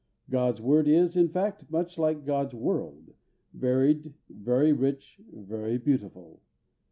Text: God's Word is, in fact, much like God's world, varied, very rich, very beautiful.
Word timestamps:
God's 0.31 0.59
Word 0.59 0.87
is, 0.87 1.15
in 1.15 1.29
fact, 1.29 1.69
much 1.69 1.99
like 1.99 2.25
God's 2.25 2.55
world, 2.55 3.13
varied, 3.53 4.15
very 4.31 4.73
rich, 4.73 5.21
very 5.31 5.77
beautiful. 5.77 6.41